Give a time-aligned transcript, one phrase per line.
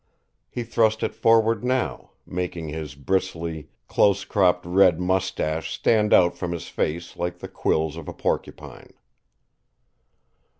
[0.49, 6.53] He thrust it forward now, making his bristly, close cropped red moustache stand out from
[6.53, 8.93] his face like the quills of a porcupine.